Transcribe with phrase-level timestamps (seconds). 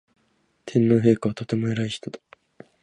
[0.65, 2.19] 天皇陛下はとても偉い人だ